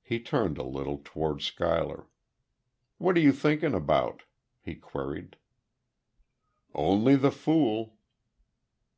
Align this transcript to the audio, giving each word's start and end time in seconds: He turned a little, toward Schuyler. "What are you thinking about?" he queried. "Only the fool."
He 0.00 0.18
turned 0.18 0.56
a 0.56 0.62
little, 0.62 1.02
toward 1.04 1.42
Schuyler. 1.42 2.08
"What 2.96 3.18
are 3.18 3.20
you 3.20 3.32
thinking 3.32 3.74
about?" 3.74 4.22
he 4.62 4.74
queried. 4.74 5.36
"Only 6.74 7.16
the 7.16 7.30
fool." 7.32 7.98